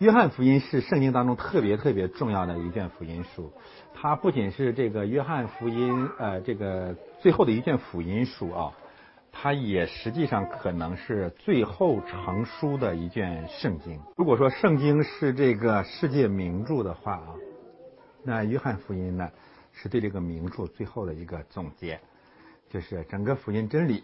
[0.00, 3.52] 约翰福音是圣经当中特别特别重要的一卷福音书，
[3.94, 8.72] 它不仅是这个约翰福音呃这个最后的一卷福音书啊，
[9.30, 14.00] 它也实际上可能是最后成书的一卷圣经。
[14.16, 17.34] 如果说圣经是这个世界名著的话啊，
[18.24, 19.28] 那约翰福音呢
[19.74, 22.00] 是对这个名著最后的一个总结，
[22.70, 24.02] 就是整个福音真理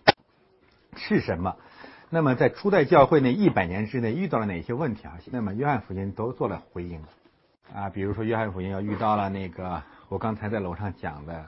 [0.95, 1.57] 是什么。
[2.09, 5.19] 那么在初代教会那一百年之内遇到了哪些问题啊？
[5.33, 7.03] 那么约翰福音都做了回应
[7.75, 11.47] 啊，比如说约翰福音要遇到了那个我刚才在楼上讲的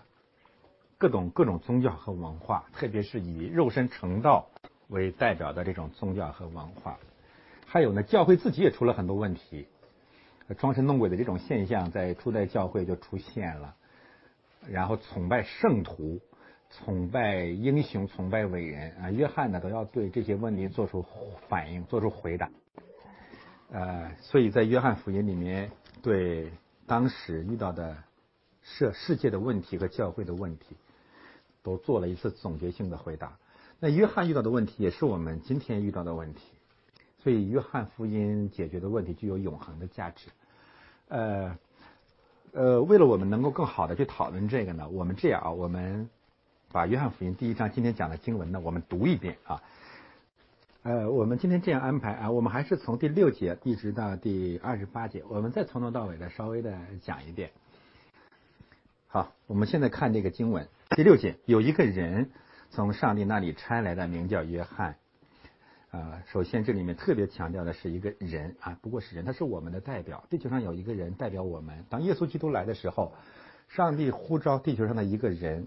[0.98, 4.48] 各种各种宗教和文化，特别是以肉身成道
[4.88, 6.98] 为代表的这种宗教和文化，
[7.64, 9.68] 还有呢，教会自己也出了很多问题，
[10.58, 13.76] 装神弄鬼的这种现象在初代教会就出现了，
[14.68, 16.20] 然后崇拜圣徒。
[16.70, 19.10] 崇拜英雄，崇拜伟人啊！
[19.10, 21.04] 约翰呢都要对这些问题做出
[21.48, 22.50] 反应，做出回答。
[23.70, 25.70] 呃，所以在约翰福音里面，
[26.02, 26.52] 对
[26.86, 27.96] 当时遇到的
[28.62, 30.76] 世世界的问题和教会的问题，
[31.62, 33.38] 都做了一次总结性的回答。
[33.80, 36.40] 那约翰遇到的问题，也是我们今天遇到的问题。
[37.22, 40.28] 所以，约翰福音解决的问题具有永恒的价值。
[41.08, 41.58] 呃
[42.52, 46.10] 呃，为了我们能够更好的去讨论这个呢，我们这样啊，我们。
[46.70, 49.62] 把约翰福音第一章今天讲的经文呢，我们读一遍啊。
[50.82, 57.50] 呃，我们今天这样安排啊，我们还是从第六节一直到第二十八节，我们再从头到尾的稍微的讲一遍。
[59.06, 62.30] 好，我们现在看这个经文，第六节有一个人
[62.68, 64.96] 从上帝那里差来的，名叫约翰。
[65.90, 70.22] 啊，首先这里面特别强调的是一个人啊，不过是人，他是我们的代表。
[70.28, 73.14] 地球上有一个人代表我们，当耶稣基督来的时候，
[73.68, 75.66] 上帝呼召地球上的一个人。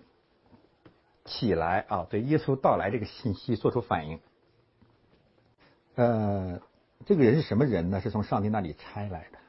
[1.31, 2.05] 起来啊！
[2.09, 4.19] 对耶稣到来这个信息做出反应。
[5.95, 6.59] 呃，
[7.05, 8.01] 这个人是什么人呢？
[8.01, 9.39] 是从上帝那里差来的。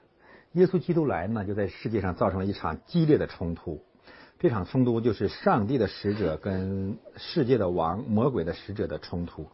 [0.52, 3.82] 耶稣基督来呢，就在世界上造成了一场激烈的冲突。
[4.38, 9.48] 这场冲突就是上帝的使者跟世界的王魔鬼的使者的冲突。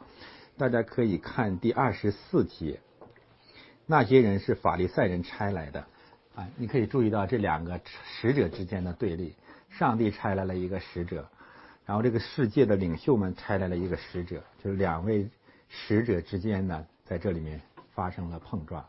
[0.56, 2.80] 大家可以看第二十四节，
[3.86, 5.86] 那些人是法利赛人差来的
[6.34, 6.48] 啊！
[6.56, 7.80] 你可以注意到这两个
[8.20, 9.34] 使者之间的对立。
[9.70, 11.28] 上帝差来了一个使者。
[11.88, 15.26] 然后这个世界的领袖们差来了一个使者，就是两位
[15.70, 17.62] 使者之间呢，在这里面
[17.94, 18.84] 发生了碰撞。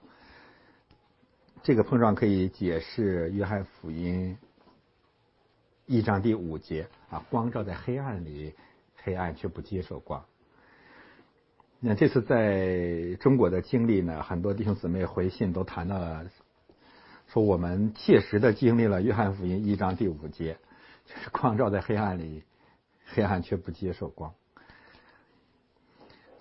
[1.64, 4.38] 这个碰撞可以解释约翰福音
[5.86, 8.54] 一章第五节啊，光照在黑暗里，
[8.98, 10.22] 黑暗却不接受光。
[11.80, 16.26] 那这次在中国的经历呢，很多弟兄姊妹回信都谈到了，
[17.28, 20.58] 说我们切实的经历了约翰福音一章第五节，
[21.06, 22.44] 就是光照在黑暗里。
[23.12, 24.34] 黑暗却不接受光，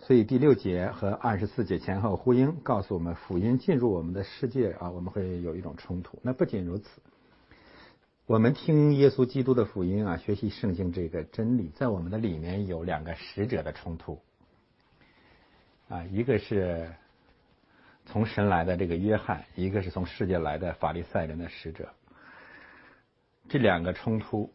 [0.01, 6.19] 所以第六节和二十四节前后呼应，告诉我们福音进入我们的世界啊，我们会有一种冲突。
[6.23, 6.89] 那不仅如此，
[8.27, 14.21] 我们听耶稣基督的福音啊，学习圣经这个真理，在我们的里面有两个使者的冲突
[15.89, 16.93] 啊，一个是
[18.05, 21.89] 从神来的这个约翰，一个是从世界来的法利赛人的使者，
[23.49, 24.53] 这两个冲突。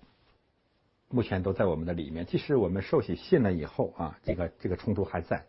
[1.14, 5.46] 目前都在我们的里面，即使我们受洗信了以后啊，这个这个冲突还在，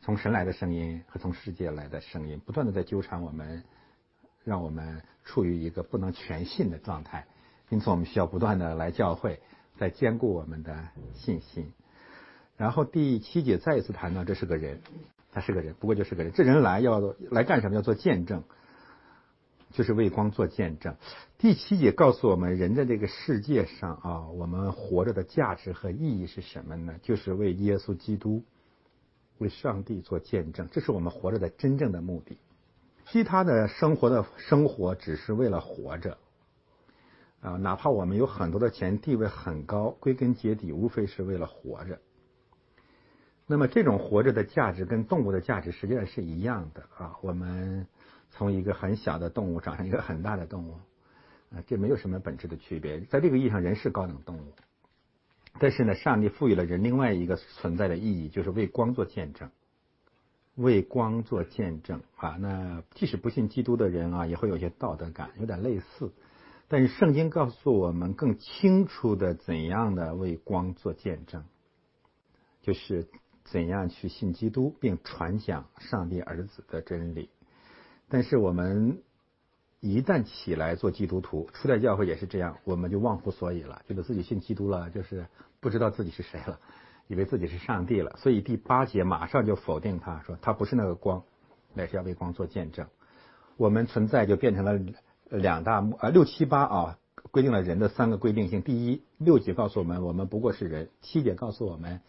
[0.00, 3.62] 从神来的声音和从世界来的声音，不断的在纠缠我们，
[4.42, 7.26] 让我们处于一个不能全信的状态。
[7.68, 9.42] 因此，我们需要不断的来教会，
[9.76, 11.70] 在兼顾我们的信心。
[12.56, 14.80] 然后第七节再一次谈到，这是个人，
[15.30, 16.32] 他是个人，不过就是个人。
[16.32, 17.74] 这人来要来干什么？
[17.74, 18.44] 要做见证。
[19.74, 20.94] 就是为光做见证。
[21.36, 26.94] 第七节告诉我们，人在这个世界上啊，我们活着的价值和意义是什么呢？
[27.02, 28.44] 就是为耶稣基督、
[29.38, 32.38] 为上帝做见证，这是我们活着的真正的目的。
[33.10, 36.18] 其他的生活的生活只是为了活着
[37.40, 41.98] 啊，哪怕我们有很多的钱，地位很高，归根结底无非是为了活着。
[43.48, 47.88] 那么这种活着的价值跟动物的价值实际上是一样的啊，我们。
[48.36, 50.74] 从一个很小的动物长成一个很大的动物，
[51.54, 53.00] 啊，这没有什么本质的区别。
[53.00, 54.52] 在这个意义上，人是高等动物。
[55.60, 59.50] 但是呢，上帝赋予了人另外一个存在的意义，就是为光做见证。
[60.56, 66.12] 为光做见证啊，那即使不信基督的人啊，也会有些道德感，有点类似。
[66.68, 71.44] 但是圣经告诉我们更清楚的怎样的为光做见证，
[72.62, 73.06] 就是
[73.44, 77.30] 怎样去信基督，并传讲上帝儿子的真理。
[78.08, 79.02] 但是我们
[79.80, 85.26] 一旦起来做基督徒，初代教会也是这样，我们就忘乎所以了，觉得自己信基督了，就是
[85.60, 86.58] 不知道自己是谁了，
[87.06, 88.16] 以为自己是上帝了。
[88.18, 91.22] 所以第八节马上就否定他说他不是那个光，
[91.74, 92.86] 乃是要为光做见证。
[93.56, 94.80] 我们存在就变成了
[95.30, 96.98] 两大啊六七八啊，
[97.30, 98.62] 规定了人的三个规定性。
[98.62, 102.00] 第一，六节告诉我们，我们不过是人；七节告诉我们，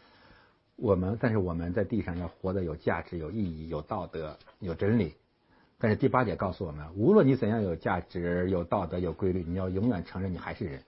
[0.75, 5.15] 我们但是我们在地上要活得有价值、有意义、有道德、有真理。
[5.77, 10.81] 但是第八节告诉我们，无论你怎样有价值、有道德、有规律，你要永远承认你还是人。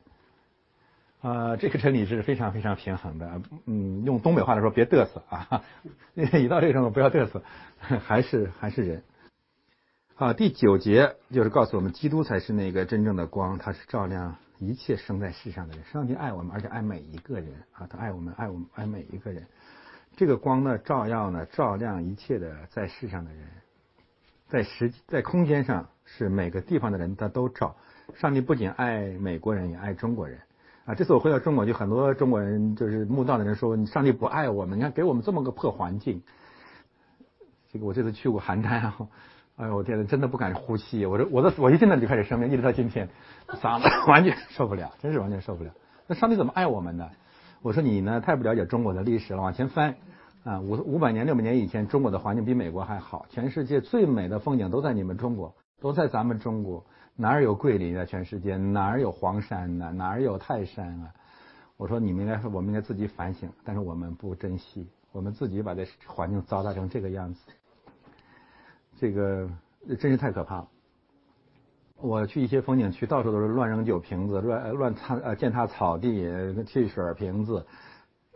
[1.20, 3.42] 啊，这个真理是非常非常平衡的。
[3.66, 5.64] 嗯，用东北话来说，别嘚瑟啊！
[6.14, 7.42] 一到这个时候不要嘚瑟，
[7.80, 9.04] 还是还是人。
[10.16, 15.84] 啊，第九节就是告诉我们，基督才是那个真正的光，他是照亮一切生在世上的人。
[15.86, 19.46] 上帝爱我们，而且爱每一个人啊，他爱我们，爱我们，爱每一个人。
[20.16, 23.42] 这个光呢，照耀呢，照亮一切的在世上的人。
[24.48, 27.76] 在时在空间上是每个地方的人他都照。
[28.16, 30.40] 上帝不仅爱美国人，也爱中国人。
[30.86, 36.24] 啊，这次我回到中国，就很多中国人就是慕道的人说，上帝不爱我们，你看给我们这么个破环境。
[37.70, 38.96] 这个我这次去过邯郸啊，
[39.58, 41.06] 哎呦我天呐，真的不敢呼吸。
[41.06, 43.10] 我说我的我一进那就开始生病，一直到今天，
[43.48, 45.72] 嗓子完全受不了，真是完全受不了。
[46.08, 47.10] 那上帝怎么爱我们呢？
[47.62, 49.96] 我说你呢太不了解中国的历史了，往前翻。
[50.48, 53.26] 啊，五五百年、六百年以前，中国的环境比美国还好。
[53.30, 56.82] 全世界最美的风景都在你们中国，都在咱们中国。
[57.18, 58.06] 哪儿有桂林啊？
[58.06, 59.92] 全世界哪儿有黄山呢？
[59.92, 61.12] 哪儿有泰山啊？
[61.76, 63.50] 我说你们应该，我们应该自己反省。
[63.66, 67.42] 但是我们不珍惜，我们自己把这环境糟蹋成这个样子，
[68.98, 69.50] 这个
[70.00, 70.68] 真是太可怕了。
[71.98, 77.66] 我去一些风景区，到处都是乱扔酒瓶子、乱乱擦呃践踏草地、汽水瓶子，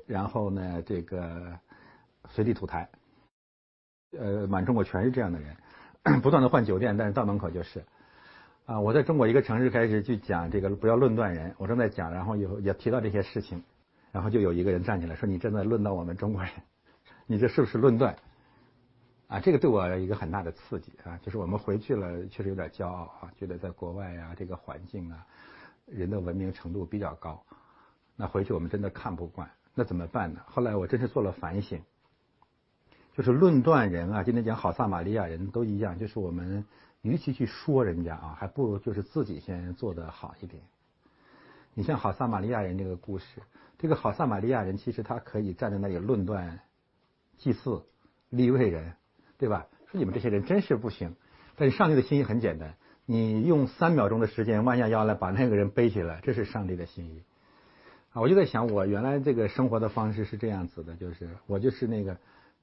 [0.06, 1.58] 然后呢，这个。
[2.32, 2.88] 随地吐痰，
[4.18, 7.84] 呃，满中国全是这样的人， 不断的换酒店，但是到门口就是。
[8.66, 13.64] 啊，我在中国一个城市开始去讲这个不要论断人，我正在讲，然后有也提到这些事情，
[14.12, 16.52] 然后就有一个人站起来说：“你正在论到我们中国人，
[17.28, 18.16] 你这是不是论断？”
[19.28, 25.26] 啊，这个对我一个很大的刺激啊，就是我们回去了，确实有点骄傲啊，觉得在国外啊，这个环境啊，
[25.86, 27.44] 人的文明程度比较高，
[28.16, 30.42] 那回去我们真的看不惯，那怎么办呢？
[30.46, 31.82] 后来我真是做了反省。
[33.14, 36.64] 就是论断人啊，今天讲好撒玛利亚人都一样，就是我们
[37.02, 40.64] 与其去说人家啊，还不如就是自己先做得好一点。
[41.74, 43.26] 你像好撒玛利亚人这个故事，
[43.78, 46.62] 这个好撒玛利亚人其实他可以站在那里论断
[47.38, 47.84] 祭祀、
[48.30, 48.94] 立位人，
[49.38, 49.68] 对吧？
[49.92, 51.14] 说你们这些人真是不行。
[51.58, 52.76] 但是上帝的心意很简单，
[53.06, 57.24] 你用三秒钟的时间弯下腰来把那个人背起来，这是上帝的心意。
[58.14, 62.18] 啊，我就在想，我原来这个生活的方式是这样子的，就是我就是那个。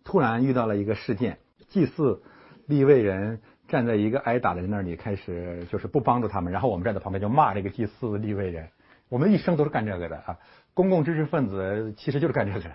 [0.09, 1.39] 突然遇到了一个事件，
[1.69, 2.23] 祭祀
[2.65, 8.71] 立位人站在一个挨打的人那里，开始就是不帮助他们，然后我们站在旁边就骂这个祭祀立位人。
[9.11, 10.39] 我们一生都是干这个的啊，
[10.73, 12.71] 公共知识分子其实就是干这个，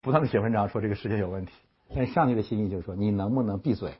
[0.00, 1.52] 不断的写文章说这个世界有问题。
[1.94, 3.92] 但上帝的心意就是说，你能不能闭嘴，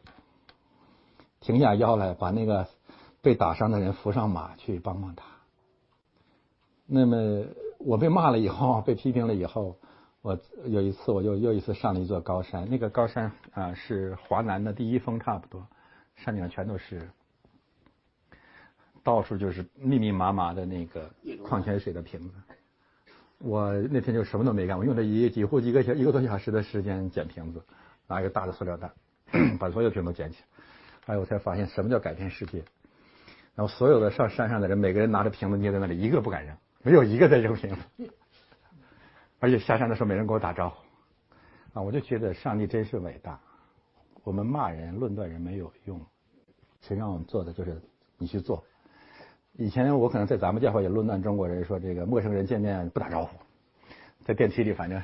[1.40, 2.67] 停下腰来，把那个
[3.20, 5.26] 被打伤的人扶上马去帮帮他。
[6.87, 7.44] 那么
[7.79, 9.76] 我被骂了以后，被批评了以后。
[10.22, 12.69] 我有一次，我又又一次上了一座高山。
[12.70, 15.66] 那个高山啊，是华南的第一峰，差不多。
[16.14, 17.10] 山顶上全都是，
[19.02, 21.10] 到处就是密密麻麻的那个
[21.44, 22.34] 矿泉水的瓶子。
[23.38, 27.60] 我那天就什么都没干，我用了一几乎一个小一个多小时的时间捡瓶子，
[28.06, 28.92] 拿一个大的塑料袋，
[29.58, 30.38] 把所有瓶都捡起
[31.06, 31.14] 来。
[31.14, 32.62] 哎，我才发现什么叫改变世界。
[33.56, 38.12] 然后所有的上山上的人，每个人拿着瓶子捏在那里，一个不敢扔，没有一个在扔瓶子。
[39.43, 40.77] 而且下山的时候没人给我打招呼，
[41.75, 43.41] 啊，我就觉得上帝真是伟大。
[44.22, 46.01] 我们骂人、论断人没有用，
[46.81, 47.82] 谁让我们做的就是
[48.19, 48.63] 你去做。
[49.55, 53.37] 以前我可能在咱们教会也论断中国人，说这个陌生人见面不打招呼，
[54.25, 55.03] 在电梯里反正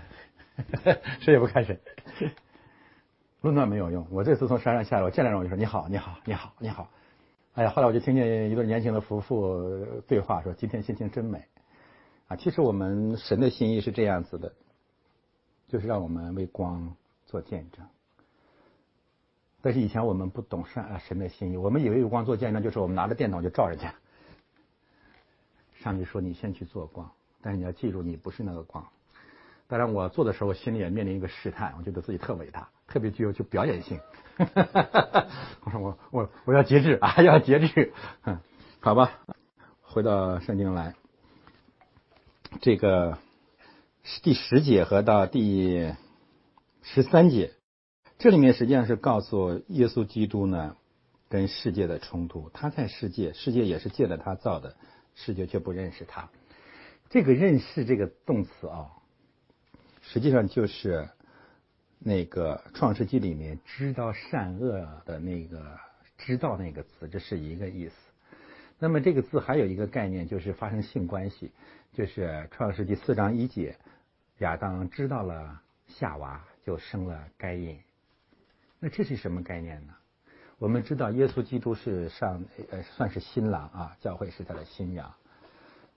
[1.19, 1.77] 谁也不看谁，
[3.41, 4.07] 论断没有用。
[4.09, 6.89] 我这次从山上下来，我见了人我就说你好，你好，你好，你好。
[7.55, 11.43] 哎呀，后来我就听见一对年轻的夫妇对话，说今天心情真美。
[12.29, 14.53] 啊，其实我们神的心意是这样子的，
[15.67, 16.95] 就是让我们为光
[17.27, 17.87] 做见证。
[19.61, 23.95] 但是以前我们不懂神啊神的心意，我们以为为光做见证就是我们拿着电筒就照人家。
[25.81, 28.87] 上帝说：“你先去做光，但是你要记住，你不是那个光。”
[29.69, 34.01] 当然，我做的时候，我心里也面临一个试探，我觉得自己特伟大，特别具有就表演性。
[34.39, 37.93] 我说我我我要节制啊，要节制。
[38.25, 38.39] 嗯，
[38.81, 39.13] 好吧，
[39.83, 40.95] 回到圣经来。
[42.61, 43.19] 这个
[44.23, 45.93] 第十节和到第
[46.83, 47.53] 十三节，
[48.19, 50.77] 这里面实际上是告诉耶稣基督呢
[51.29, 52.51] 跟世界的冲突。
[52.53, 54.77] 他在世界，世界也是借着他造的，
[55.15, 56.31] 世界却不认识他。
[57.11, 58.91] 这个认识这个动词啊，
[60.03, 61.09] 实际上就是
[61.99, 65.79] 那个创世纪里面知道善恶的那个
[66.17, 67.95] 知道那个词，这是一个意思。
[68.81, 71.51] 那么这个字还有一个概念，就是发生性关系，
[71.93, 73.77] 就是创世纪四章一节，
[74.39, 77.79] 亚当知道了夏娃，就生了该隐。
[78.79, 79.95] 那这是什么概念呢？
[80.59, 85.15] 我们知道耶稣基督是上呃算是新郎啊，教会是他的新娘。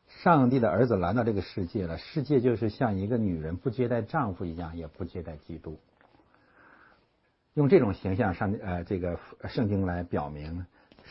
[0.08, 5.80] 上帝的儿子来到这个世界了，世界就是像一个女人不接待丈夫一样，也不接待基督。
[7.54, 9.20] 用这种形象上呃这个
[9.50, 10.66] 圣经来表明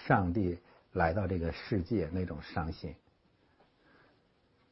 [0.06, 0.58] 上帝
[0.92, 2.94] 来到这个世界那种伤心。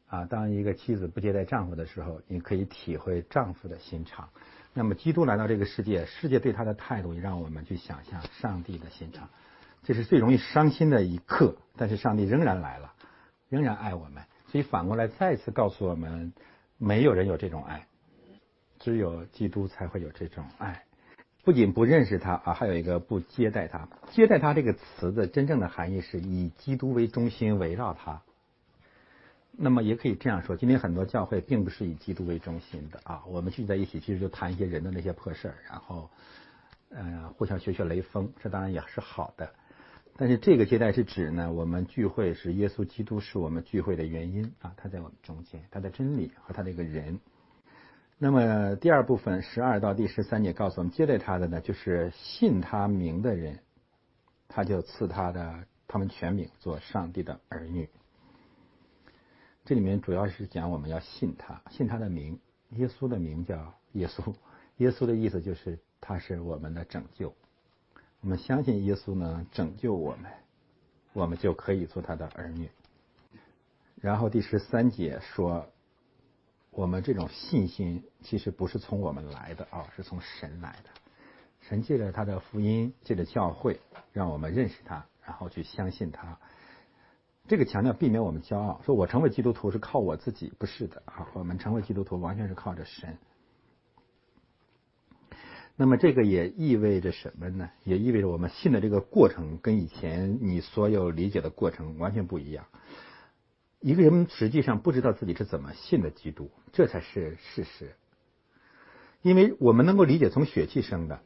[0.09, 4.29] 啊，当一个妻子不接待丈夫的时候，你可以体会丈夫的心肠。
[4.73, 9.29] 那么基督来到这个世界，世界对他的态度也让我们去想象上帝的心肠。
[9.83, 12.93] 这是最容易伤心的一刻，但是上帝仍然来了，
[13.49, 14.23] 仍然爱我们。
[14.49, 16.33] 所以反过来再次告诉我们，
[16.79, 17.87] 没有人有这种爱，
[18.79, 20.85] 只有基督才会有这种爱。
[21.45, 23.89] 不仅不认识他啊，还有一个不接待他。
[24.11, 28.23] 接待他这个词的真正的含义是以基督为中心围绕他。
[29.61, 36.09] 那么也可以这样说，今天很多教会并不是以基督为中心的啊，我们聚在一起其实就谈一些人的那些破事儿，然后
[36.91, 39.51] 呃互相学学雷锋，这当然也是好的。
[40.17, 47.19] 但是这个接待是指呢，我们聚会是耶稣基督是我们聚会的原因啊，他在我们中间，他的真理和他这个人。
[48.17, 53.59] 那么第二部分十二到第十三节告诉我们，接待他的呢，就是信他名的人，
[54.47, 57.89] 他就赐他的他们全名做上帝的儿女。
[59.69, 64.35] 这里面主要是讲我们要信他，信他的名，耶稣的名叫耶稣，
[64.79, 67.35] 耶稣的意思就是他是我们的拯救。
[68.23, 70.33] 我们相信耶稣呢拯救我们，
[71.13, 72.71] 我们就可以做他的儿女。
[73.97, 75.67] 然后第十三节说，
[76.71, 80.89] 我们这种信心其实不是从我们来的啊，是从神来的。
[81.61, 83.79] 神借着他的福音，借着教会，
[84.15, 86.39] 让我们认识他，然后去相信他。
[87.49, 93.17] 这个强调避免我们骄傲，说我成为基督徒是靠我自己，不是的啊，我们成为基督徒完全是靠着神。
[95.75, 97.71] 那么这个也意味着什么呢？
[97.85, 102.67] 也意味着我们信的这个过程跟以前你所有理解的过程完全不一样。
[103.81, 107.95] 一个人实际上不知道自己是怎么信的基督，这才是事实。
[109.23, 111.21] 因为我们能够理解从血气生的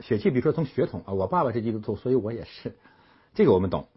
[0.00, 2.76] 血气，比如说从血统啊，我爸爸是基督徒，所以我也是，
[3.34, 3.88] 这个我们懂。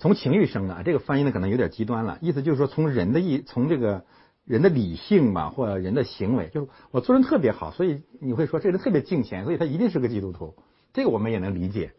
[0.00, 4.04] 从情欲生的，这个翻译呢可能有点极端了，意思就是说从人的意，从这个。
[4.46, 10.56] 人的理性嘛，或者人的行为，就是我做人特别好，所以你会说这人特别敬虔，所以他一定是个基督徒。
[10.92, 11.92] 这个我们也能理解。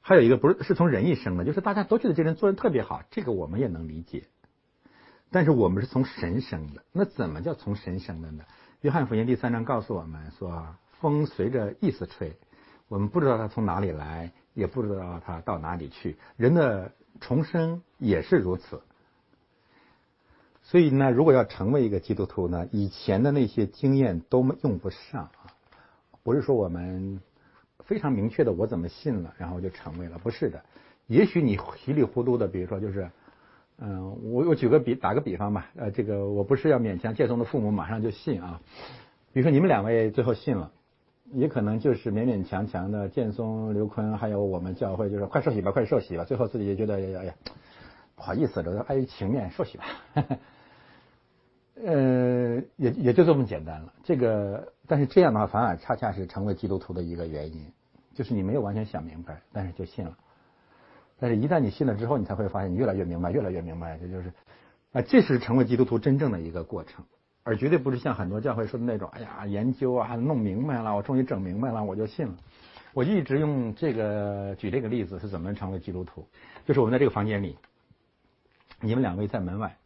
[0.00, 4.24] 还有一个不是是从人一生的，就是大家都觉得这人做人特别好，这个我们也能理解。
[5.30, 8.44] 但是我们是从神生的，那怎么叫从神生的呢？
[8.80, 12.38] 约翰福音第三章告诉我们说，风随着意思吹，
[12.88, 16.16] 我们不知道它从哪里来，也不知道它到哪里去。
[16.36, 18.80] 人的重生也是如此。
[20.62, 25.52] 所以呢，如果要成为一个基督徒呢，以前的那些经验都用不上啊。
[26.22, 27.20] 不是说我们
[27.80, 30.62] 非常明确的我怎么信了，然后就成为了，不是的。
[31.08, 33.10] 也许你稀里糊涂的，比如说就是，
[33.78, 38.60] 嗯，我我举个比打个比方吧，呃，这个我不是要勉强建松的父母马上就信啊。
[39.32, 40.70] 比如说你们两位最后信了，
[41.32, 47.34] 也可能就是勉勉强强的建松、刘坤还有我们教会就是快受洗吧，快受洗吧，最后自己就觉得哎呀，
[48.14, 49.84] 不好意思，这碍于情面受洗吧。
[51.84, 53.92] 呃，也也就这么简单了。
[54.04, 57.66] 这个，但是这样的话，反而恰恰是成为基督徒的一个原因，
[58.14, 60.16] 就是你没有完全想明白，但是就信了。
[61.18, 63.98] 但是，一旦你信了之后，你才会发现你越来越明白，越来越明白。
[63.98, 64.32] 这就是
[64.92, 67.04] 啊，这是成为基督徒真正的一个过程，
[67.44, 72.34] 而绝对不是像很多教会说的那种，哎呀，研究啊，弄明白了，我终于整明白了，我就信了。
[72.94, 76.26] 我一直用这个举这个例子是怎么成为基督徒，
[76.66, 77.56] 就是我们在这个房间里，
[78.80, 79.76] 你们两位在门外。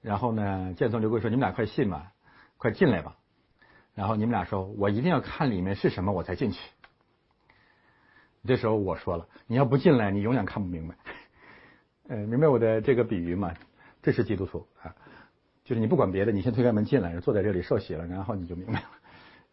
[0.00, 2.12] 然后呢，建松刘贵说：“你们俩快信吧，
[2.58, 3.16] 快进来吧。”
[3.94, 6.60] 然后你们俩说：“我一定要看里面是什么，我才进去。”
[8.46, 10.96] 这时候我说了：“你要不进来，你永远看不明白。
[12.08, 13.54] ”呃，明白我的这个比喻吗？
[14.02, 14.94] 这是基督徒啊，
[15.64, 18.86] 就是你不管别的，你先推开门进来，坐在这里受洗了，然后你就明白了。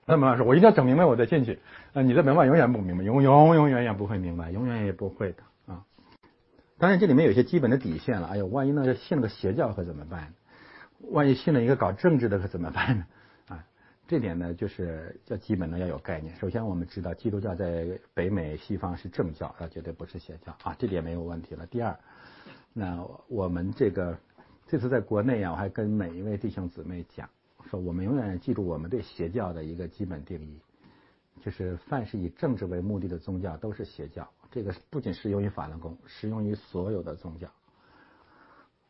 [0.06, 1.60] 那么说：“我一定要整明白，我再进去。”
[1.94, 5.86] 啊，你在门外永远不明白，永永永远也不会明白，永远也不会的啊。
[6.78, 8.28] 当然，这里面有些基本的底线了。
[8.28, 10.34] 哎呦，万一那信了个邪教可怎么办？
[11.12, 13.06] 万一信了一个搞政治的可怎么办呢？
[13.48, 13.64] 啊，
[14.08, 16.36] 这点呢就是叫基本的要有概念。
[16.36, 21.66] 首先我们知道基督教在北美西方是正教，啊绝对不是邪教啊，这点没有问题了。
[21.68, 21.98] 第二，
[22.74, 24.18] 那我们这个
[24.72, 27.30] 这次在国内啊，我还跟每一位弟兄姊妹讲，
[27.70, 30.62] 说我们永远记住我们对邪教的一个基本定义，
[31.44, 34.26] 就是凡是以政治为目的的宗教都是邪教。
[34.50, 37.50] 这个不仅适用于法轮功，适用于所有的宗教。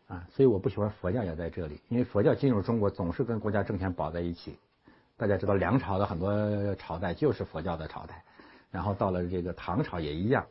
[0.06, 4.60] 啊，所以我不喜欢佛教也在这里，因为佛教进入中国总是跟国家政权绑在一起。
[5.18, 8.24] 大家知道，梁朝的很多朝代就是佛教的朝代，
[8.70, 10.46] 然后到了这个唐朝也一样。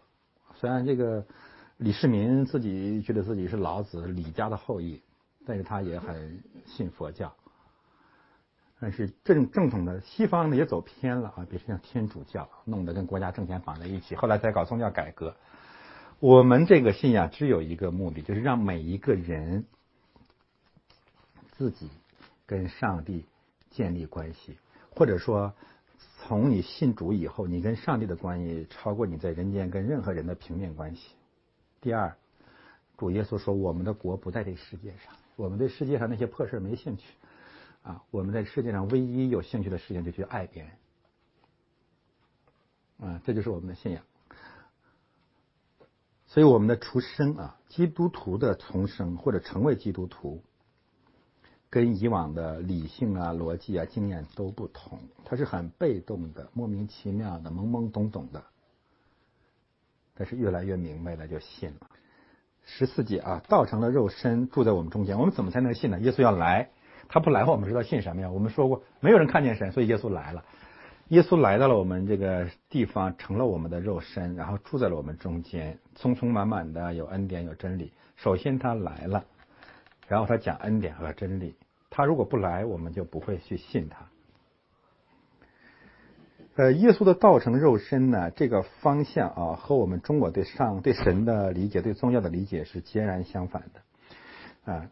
[0.56, 1.24] 虽然这个
[1.76, 5.00] 李世民自己觉得自己是老子李家的后裔，
[5.46, 7.34] 但是他也很信佛教。
[8.78, 15.36] 但是正正统的西方呢也走偏了啊，比如像天主教，弄得跟国家政权绑在一起，后来再搞宗教改革。
[16.18, 19.66] 我们这个信仰只有一个目的，就是让每一个人
[21.52, 21.90] 自己
[22.46, 23.26] 跟上帝
[23.70, 24.58] 建立关系，
[24.90, 25.54] 或者说
[26.18, 31.14] 从你信主以后，你跟上帝的关系超过你在人间跟任何人的平面关系。
[31.82, 32.14] 第二，
[32.96, 37.04] 主耶稣说：“我们的国不在这世界上，我们对世界上那些破事没兴趣。”
[37.82, 40.72] 啊，我们在世界上唯一有兴趣的事情就去爱别人，
[43.08, 44.02] 啊，这就是我们的信仰。
[46.26, 50.42] 所以我们的出生啊，基督徒的重生或者成为基督徒，
[51.70, 58.44] 跟以往的理性啊、逻辑啊、经验都不同，它是很被动的、莫名其妙的、懵懵懂懂的。
[60.14, 61.90] 但是越来越明白了，就信了。
[62.72, 65.18] 十四节啊，道成了肉身，住在我们中间。
[65.18, 65.98] 我们怎么才能信呢？
[66.00, 66.68] 耶稣要来。
[67.08, 68.30] 他不来，我们知道信什么呀？
[68.30, 70.44] 我们说过，没有人看见神，所以耶稣来了。
[71.08, 77.92] 耶稣来到了我们这个地方，成了我们的肉身，然后住在了我们中间，匆匆满满的有恩典有真理。
[78.14, 79.24] 首先他来了，
[80.06, 81.56] 然后他讲恩典和真理。
[81.90, 84.06] 他如果不来，我们就不会去信他。
[86.60, 94.90] 呃，耶稣的道成肉身呢，这个方向啊，和我们中国对上对神的理解、对宗教的理解是截然相反的啊。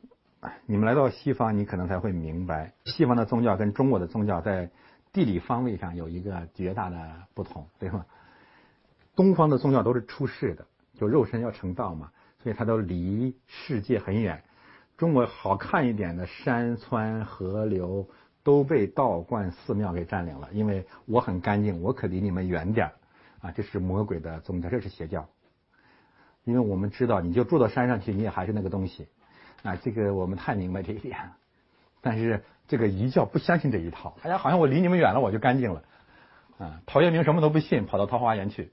[0.65, 4.71] 你们来到西方，你可能才会明白，西方的宗教跟中国的宗教在
[5.13, 6.97] 地理方位上有一个绝大的
[7.35, 8.07] 不同，对吗？
[9.15, 10.65] 东方的宗教都是出世的，
[10.99, 12.11] 就肉身要成道嘛，
[12.43, 14.43] 所以它都离世界很远。
[14.97, 18.09] 中国好看一点的山川河流
[18.43, 22.93] 都被道观寺庙给占领了，因为我很干净，我可离你们远点儿
[23.41, 25.29] 啊，这是魔鬼的宗教，这是邪教。
[26.45, 29.07] 因为我们知道，你就住到山上去，你也还是那个东西。
[29.63, 31.19] 啊，这个我们太明白这一点，
[32.01, 34.17] 但是这个一教不相信这一套。
[34.23, 35.83] 哎呀，好像我离你们远了，我就干净了。
[36.59, 38.73] 啊，陶渊明什么都不信，跑到桃花源去。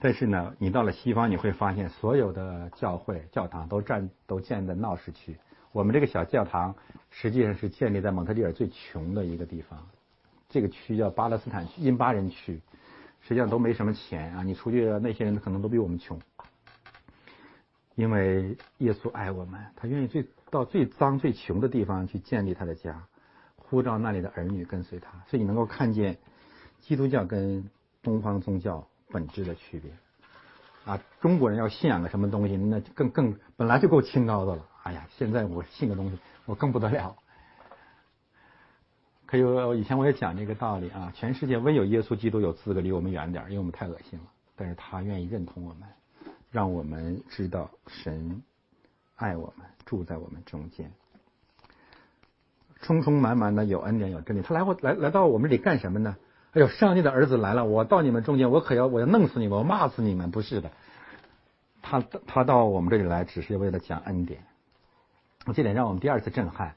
[0.00, 5.36] 但是呢，你到了西方，你会发现所有的教会、教堂都占都建在闹市区。
[5.72, 6.74] 我们这个小教堂
[7.10, 9.86] 实际上是建立在蒙特利尔最穷的一个地方，
[10.48, 12.60] 这个区叫巴勒斯坦区、印巴人区，
[13.20, 14.42] 实际上都没什么钱啊。
[14.42, 16.18] 你出去，那些人可能都比我们穷。
[17.94, 23.04] 因为耶稣爱我们，他愿意最到最脏最穷的地方去建立他的家，
[23.56, 25.10] 呼召那里的儿女跟随他。
[25.28, 26.16] 所以你能够看见
[26.80, 27.68] 基督教跟
[28.02, 29.90] 东方宗教本质的区别。
[30.84, 34.64] 啊，中国人要信仰个什么东西，那更更本来就够清高的了。
[34.82, 37.16] 哎呀，现在我信个东西，我更不得了。
[39.26, 44.24] 可以，以前我也讲这个道理啊，全世界唯有耶稣基督有资格离我们远点，因为我们太恶心了。
[44.56, 45.82] 但是他愿意认同我们。
[46.50, 48.42] 让我们知道神
[49.16, 50.90] 爱我们，住在我们中间，
[52.80, 54.40] 充充满满的有恩典有真理。
[54.40, 56.16] 他来我来来到我们这里干什么呢？
[56.52, 57.66] 哎呦，上帝的儿子来了！
[57.66, 60.30] 我到你们中间，我可要我要弄死你们，我骂死你们！
[60.30, 60.70] 不是的，
[61.82, 64.42] 他他到我们这里来，只是为了讲恩典。
[65.52, 66.74] 这点让我们第二次震撼，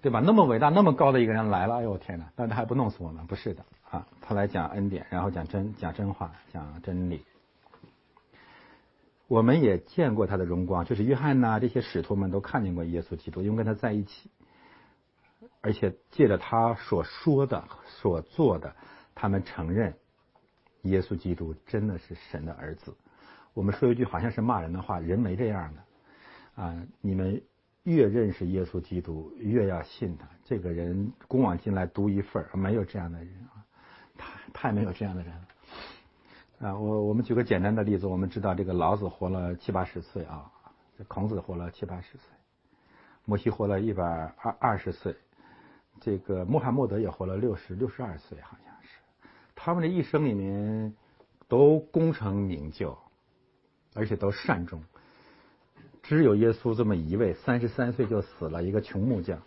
[0.00, 0.20] 对吧？
[0.20, 2.26] 那么伟大、那么高的一个人来了，哎呦天哪！
[2.34, 3.26] 但他还不弄死我们？
[3.26, 7.24] 不是的啊，他来讲恩典，然后讲真讲真话，讲真理。
[9.28, 14.30] 我们也见过他的荣光，就是约翰呐，这些使徒们都看见过耶稣基督，因为跟他在一起，
[15.60, 18.74] 而且借着他所说的、所做的，
[19.14, 19.94] 他们承认
[20.82, 22.94] 耶稣基督真的是神的儿子。
[23.54, 26.82] 我们说一句好像是骂人的话，人没这样的啊！
[27.00, 27.42] 你们
[27.84, 30.28] 越认识耶稣基督，越要信他。
[30.44, 33.64] 这个人公往今来独一份没有这样的人啊，
[34.16, 36.68] 太太没有这样的人了。
[36.68, 40.50] 啊，我我们举个简单的例子，我们知道这个老子活了七八十岁啊，
[40.96, 42.20] 这孔子活了七八十岁，
[43.24, 45.16] 摩西活了一百二二十岁，
[46.00, 48.90] 这个穆罕默德也活了六十六十二岁，好像是。
[49.56, 50.94] 他们的一生里面
[51.48, 52.96] 都功成名就，
[53.94, 54.80] 而且都善终，
[56.12, 59.40] 只有耶稣这么一位，三十三岁就死了，一个穷木匠，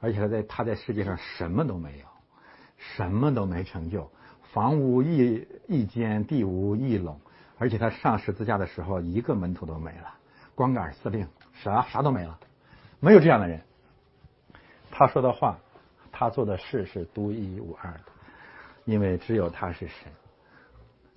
[0.00, 2.04] 而且他在他在世界上什么都没有，
[2.76, 4.10] 什么都没成就。
[4.52, 7.20] 房屋一一间，地无一垄，
[7.58, 10.12] 而且他上十字架的时候，一个门徒都没了，
[10.56, 12.36] 光杆司令啥啥都没了，
[12.98, 13.60] 没有这样的人。
[14.90, 15.56] 他说的话，
[16.10, 18.04] 他做的事是独一无二的，
[18.84, 20.10] 因为只有他是神。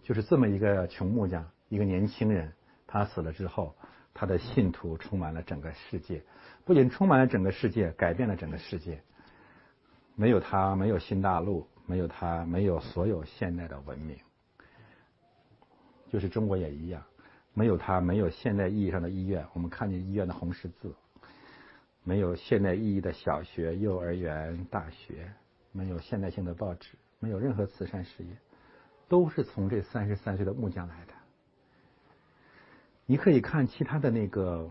[0.04, 2.54] 就是这么一个穷木匠，一个年轻人，
[2.88, 3.76] 他死了之后，
[4.13, 6.23] 他的信徒充满了整个世界，
[6.65, 9.00] 不仅充满了整个世界，改变了整个世界。
[10.15, 14.17] 没有他，没有新大陆，没有他，没有所有现代的文明。
[16.10, 17.04] 就是中国也一样，
[17.54, 19.45] 没有他，没有现代意义上的医院。
[19.54, 20.95] 我们看见医院的红十字。
[22.04, 25.30] 没有现代意义的小学、幼儿园、大学，
[25.73, 28.30] 没有现代性的报纸，没有任何慈善事业，
[29.10, 31.13] 都是从这三十三岁的木匠来的。
[33.08, 34.70] 你可以看其他的那个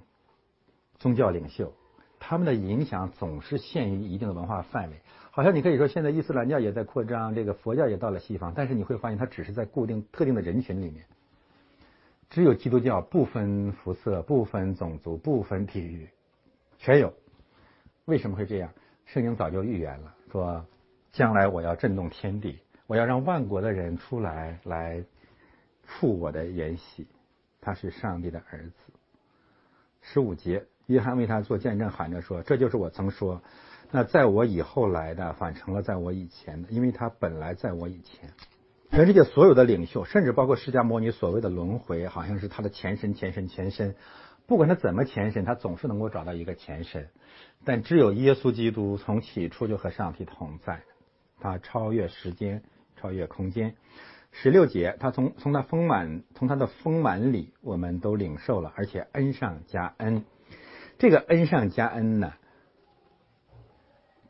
[0.99, 1.73] 宗教领袖，
[2.21, 5.01] 他们的影响总是限于一定的文化范围。
[5.31, 11.05] 好像你可以说，现在伊斯兰教也在扩张，这个佛教也到了西方，但是你会发现，它只是在固定特定的人群里面。
[12.29, 16.09] 只有基督教不分肤色、不分种族、不分地域，
[16.79, 17.13] 全有。
[18.05, 18.71] 为什么会这样？
[19.07, 20.67] 圣经早就预言了，说
[21.13, 25.03] 将来我要震动天地，我要让万国的人出来来
[25.83, 27.07] 赴我的筵席。
[27.67, 28.93] 他是上帝的儿子。
[30.01, 33.43] 十五节，约翰为他做见证，喊着说：“这就是我曾说，
[33.91, 38.31] 那在我以后来的，反成了在我以前的，因为他本来在我以前。”
[38.93, 43.97] 全世界所有的领袖，甚至包括释迦牟尼所谓的轮回，好像是他的前身、前身、前身。
[44.47, 47.09] 不管他怎么前身，他总是能够找到一个前身。
[47.65, 50.83] 但只有耶稣基督从起初就和上帝同在，
[51.41, 52.63] 他超越时间，
[52.95, 53.75] 超越空间。
[54.43, 60.25] 十六节，他从从他丰满，从他的丰满里，我们都领受了，而且恩上加恩。
[60.99, 62.35] 这个恩上加恩呢，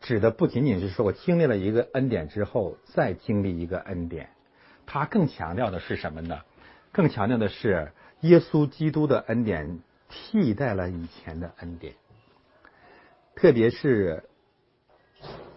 [0.01, 4.31] 指的不仅仅是说我经历了一个恩典之后再经历一个恩典，
[4.87, 6.41] 他更强调的是什么呢？
[6.93, 7.91] 更强调的是
[8.21, 11.95] 耶稣基督的恩典替代了以前的恩典。
[13.35, 14.23] 特别是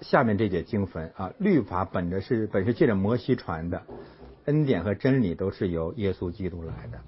[0.02, 3.84] 下面这节经文啊，律法本着是本是借着摩西传的，
[4.50, 7.02] 恩典和真理都是由耶稣基督来的。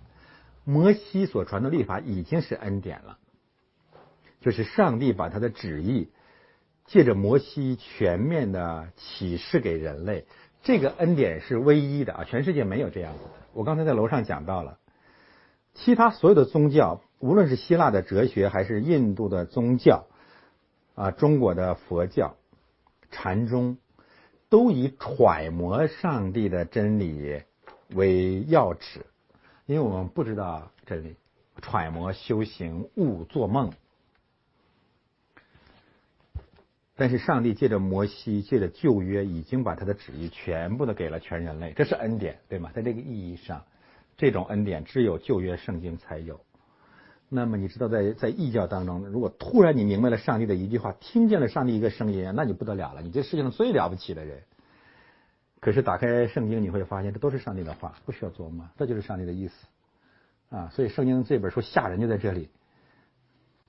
[0.63, 3.17] 摩西所传的律法已经是恩典了，
[4.41, 6.11] 就是上帝把他的旨意
[6.85, 10.25] 借着摩西全面的启示给人类。
[10.61, 13.31] 这个恩典是唯一的啊，全世界没有这样子的。
[13.53, 14.77] 我刚才在楼上讲到了，
[15.73, 20.05] 其他所有的宗教，无论是希腊的哲学还是印度的宗教。
[20.93, 22.35] 啊，中国的佛教、
[23.09, 23.77] 禅宗
[24.51, 27.41] 都以揣摩上帝的真理
[27.91, 29.05] 为要旨，
[29.65, 31.15] 因为我们不知道真理，
[31.61, 33.71] 揣摩修行误做梦。
[36.97, 42.71] 但是上帝借着摩西，借着旧约，已经把他的旨意全部的给了全人类，这是恩典，对吗？
[42.75, 43.63] 在这个意义上，
[44.17, 46.41] 这种恩典只有旧约圣经才有。
[47.33, 54.43] 那么你知道，在在异教当中，如果突然你明白了上帝的一句话，听见了上帝一个声音，那就不得了了，你这世界上最了不起的人。
[55.61, 59.53] 可是打开圣经，你会发现这都是上帝的话，不需要琢磨，这就是上帝的意思
[60.49, 60.69] 啊。
[60.73, 62.49] 所以圣经这本书吓人就在这里，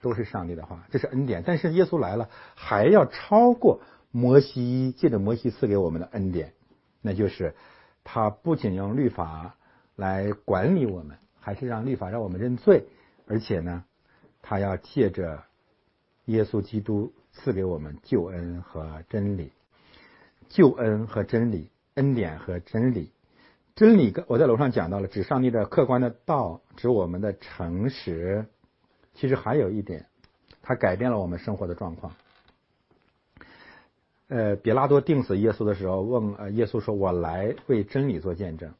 [0.00, 1.44] 都是上帝的话，这是恩典。
[1.46, 6.52] 但是耶稣来了，还要超过摩西借着摩西赐给我们的恩典，
[7.00, 7.54] 那就是
[8.02, 9.54] 他不仅用律法
[9.94, 12.86] 来管理我们，还是让律法让我们认罪。
[13.32, 13.84] 而且呢，
[14.42, 15.42] 他要借着
[16.26, 19.52] 耶稣基督赐给我们救恩和真理，
[20.50, 23.10] 救恩和真理，恩典和真理，
[23.74, 24.12] 真理。
[24.26, 28.44] 我在楼上讲到了，指上帝的客观的道，指我们的诚实。
[29.14, 30.04] 其实还有一点，
[30.60, 32.12] 它改变了我们生活的状况。
[34.28, 38.74] 呃，比拉多定死耶稣的时候，问呃耶稣说：“我来为真理做见证。”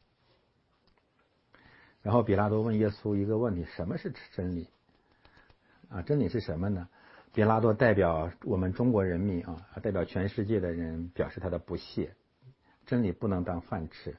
[2.03, 4.69] 然后比拉多问耶稣一个问题：什么是真理？
[5.88, 6.88] 啊，真理是什么呢？
[7.33, 12.15] 比拉多代表我们中国人民啊，代表全世界的人表示他的不屑。
[12.85, 14.17] 真理不能当饭吃。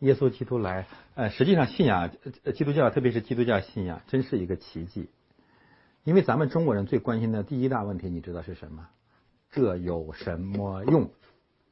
[0.00, 2.10] 耶稣基督来，呃，实际上信仰
[2.54, 5.08] 基督教，特别是基督教信仰，真是一个奇迹。
[6.04, 8.86] 因为咱们中国人最关心的第一大问题，你知道是什么？
[9.50, 11.10] 这有什么用？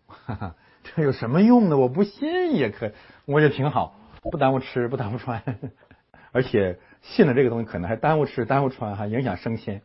[0.07, 0.57] 哈哈。
[0.95, 1.77] 这有什么用呢？
[1.77, 2.93] 我不信也可，
[3.25, 5.43] 我觉得挺好，不耽误吃，不耽误穿，
[6.33, 9.83] 而且信了这个东西可能还耽误吃、耽误穿，还影响升迁。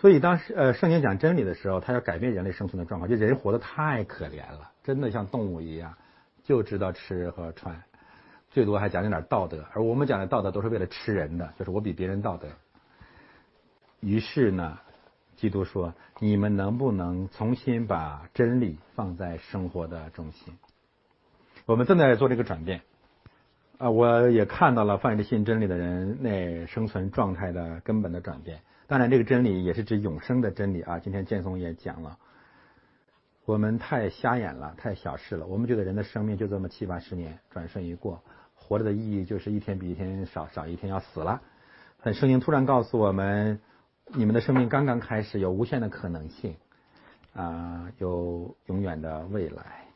[0.00, 5.94] 所以当时呃圣经讲真理的时候，他要改变人类生存的状况，就人活得太可怜了，真的像动物一样，
[6.44, 7.82] 就知道吃和穿，
[8.50, 12.48] 最多还讲究点道德，而我们讲的道德都是为了吃人的，就是我比别人道德。
[14.00, 14.78] 于是呢。
[15.36, 20.54] 基督说：“你们能不能重新把真理放在生活的中心？”
[21.66, 22.82] 我们正在做这个转变
[23.78, 23.90] 啊！
[23.90, 28.60] 我也看到了放着信真理的人那生存状态的根本的转变。
[28.86, 30.98] 当然，这个真理也是指永生的真理啊。
[30.98, 32.18] 今天建松也讲了，
[33.46, 35.46] 我们太瞎眼了，太小视了。
[35.46, 38.22] 我们觉得人的生命就这么七八十年，转瞬一过，
[38.54, 41.40] 活着的意义就是一天比一天少，少一天要死了。
[42.02, 43.58] 但圣经突然告诉我们，
[44.12, 46.56] 你们的生命刚刚开始，有无限的可能性
[47.34, 49.86] 啊，有永远的未来。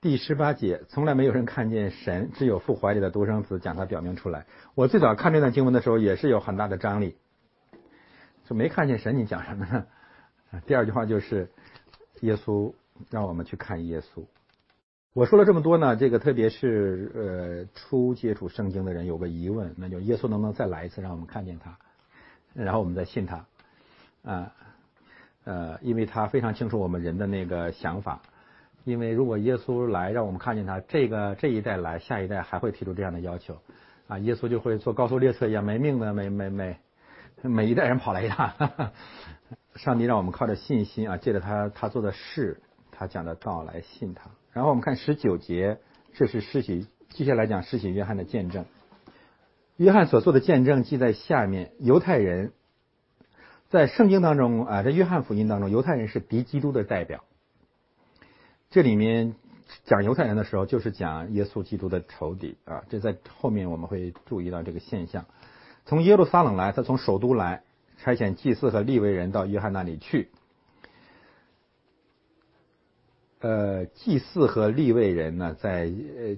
[0.00, 4.46] 第十八节，从来没有人看见神，只有父怀里的独生子将他表明出来。
[4.74, 7.16] 我最早看这段经文的时候，也是有很大的张力。
[8.44, 9.86] 就没看见神，你讲什么呢？
[10.66, 11.48] 第二句话就是
[12.20, 12.74] 耶稣
[13.10, 14.24] 让我们去看耶稣。
[15.14, 21.78] 我说了这么多呢，这个特别是呃初接触圣经的人有个疑问，那就耶稣能不能再来一次，让我们看见他，
[22.52, 23.46] 然后我们再信他
[24.22, 24.52] 啊？
[25.44, 28.22] 呃，因为他非常清楚我们人的那个想法。
[28.84, 33.58] 因为如果耶稣来让我们看见他，这个这一代来，下一代还会提出这样的要求
[34.08, 36.76] 啊，耶稣就会做高速列车一样没命的每每每。
[37.44, 38.52] 每一代人跑来一趟，
[39.74, 42.60] 上帝让我们靠着信心啊，借着他他做的事，
[42.92, 44.30] 他讲的道来信他。
[44.52, 45.78] 然后我们看十九节，
[46.14, 48.64] 这是施洗，接下来讲施洗约翰的见证。
[49.76, 51.72] 约翰所做的见证记在下面。
[51.80, 52.52] 犹太人
[53.72, 57.24] 在圣经当中啊，在约翰福音当中，犹太人是敌基督的代表。
[58.68, 59.34] 这里面
[59.86, 62.84] 讲犹太人的时候，就是讲耶稣基督的仇敌啊。
[62.90, 65.24] 这在后面我们会注意到这个现象。
[65.86, 67.62] 从耶路撒冷来，他从首都来，
[67.96, 70.28] 差遣祭司和利未人到约翰那里去。
[73.40, 76.36] 呃，祭司和利未人呢，在呃，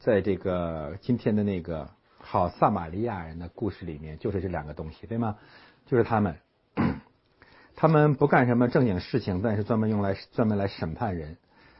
[0.00, 5.38] 在这个今天的那个好撒玛利亚人的故事里面，就是这两个东西，对吗？
[5.86, 6.36] 就是他们，
[7.76, 11.36] 他们不干什么正经事情，但是专门用来专门来审判人。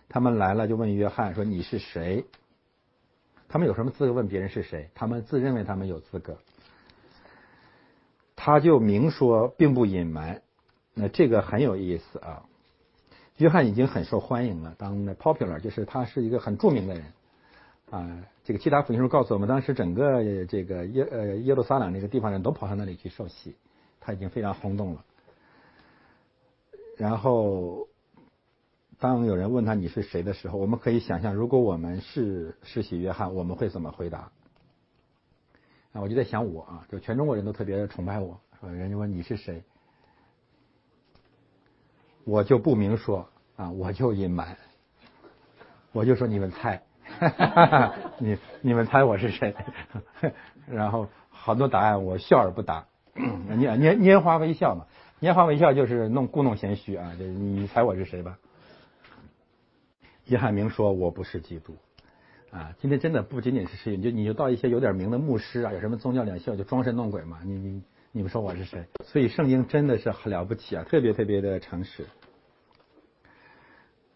[0.09, 2.25] 他们来了就问约翰说：“你是谁？”
[3.49, 4.91] 他们有什么资格问别人是谁？
[4.95, 6.39] 他们自认为他们有资格。
[8.37, 10.41] 他就明说，并不隐瞒，
[10.95, 12.45] 那这个很有意思啊。
[13.39, 17.05] 约翰已经很受欢迎了，当那 popular 就是他是一个很著名的人
[17.91, 18.19] 啊。
[18.45, 23.57] 这个其他福音书告诉我们，当时整个这个耶呃耶路撒冷那个地方人都跑到那里去受洗，
[24.09, 25.05] 他已经非常轰动了。
[26.97, 27.89] 然后，
[28.99, 34.33] 当有人问他你是谁的时候，我们可以想象，如果我们是世袭约翰，我们会怎么回答？
[35.93, 39.63] 啊，我就在想我啊，就全中国人都特别崇拜我，说人家问你是谁，
[42.25, 44.57] 我就不明说啊，我就隐瞒，
[45.93, 46.83] 我就说你们猜，
[48.17, 49.55] 你你们猜我是谁，
[50.67, 52.87] 然后好多答案我笑而不答，
[53.19, 54.87] 拈拈拈花微笑嘛，
[55.21, 58.39] 拈花微笑就是弄故弄玄虚啊，就你猜我是谁吧？
[60.27, 61.77] 约翰明说我不是基督。
[62.51, 67.41] 啊，今天真的不仅仅是试验，就你就到一些有点名的牧师啊，有什么宗教领袖就装神弄鬼嘛。
[67.45, 68.87] 你你你们说我是谁？
[69.05, 72.07] 所以圣经真的是很了不起啊，特别特别的诚实。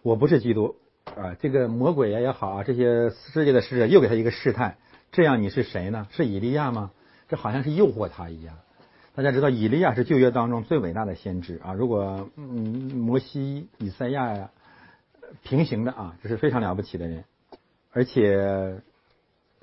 [0.00, 0.76] 我不是基督
[1.14, 4.78] 啊，这个魔鬼也也好啊，这些世界的使者又给他一个试探，
[5.10, 6.06] 这样你是谁呢？
[6.10, 6.90] 是以利亚吗？
[7.28, 8.56] 这好像是诱惑他一样。
[9.14, 14.50] 大家知道以利亚是旧约当中最伟大的先知啊，如果嗯摩西、以赛亚呀
[15.42, 17.24] 平行的啊，这是非常了不起的人。
[17.92, 18.80] 而且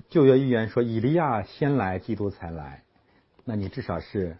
[0.08, 2.84] 旧约预言说，以利亚先来，基督才来。
[3.44, 4.36] 那你至少是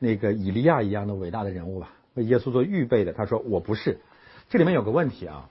[0.00, 1.92] 那个以利亚一样的伟大的人物吧？
[2.14, 3.12] 为耶稣做预备的。
[3.12, 4.00] 他说：“我不是。”
[4.50, 5.48] 这里面有个问题啊，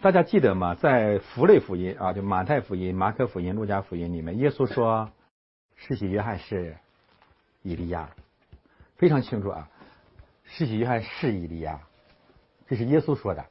[0.00, 0.74] 大家记得吗？
[0.74, 5.10] 在福类福音啊，就马太福音、马可福音、路加福音里面，耶稣说，
[5.82, 6.76] 施洗约翰是
[7.62, 8.10] 以利亚，
[8.96, 9.70] 非常清楚啊。
[10.44, 11.80] 施洗约翰是以利亚，
[12.68, 13.46] 这是耶稣说的。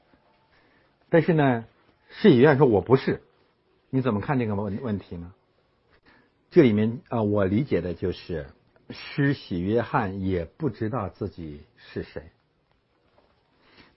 [1.09, 1.65] 但是呢，
[2.09, 3.23] 施洗约翰说我不是，
[3.89, 5.33] 你怎么看这个问问题呢？
[6.51, 8.47] 这里面啊，我理解的就是
[8.91, 12.31] 施洗约翰也不知道自己是谁，